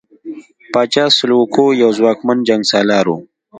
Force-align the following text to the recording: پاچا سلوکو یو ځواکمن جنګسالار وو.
پاچا 0.71 1.05
سلوکو 1.17 1.65
یو 1.81 1.89
ځواکمن 1.97 2.37
جنګسالار 2.47 3.05
وو. 3.09 3.17